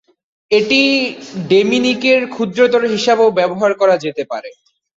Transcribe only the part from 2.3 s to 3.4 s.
ক্ষুদ্রতর হিসাবেও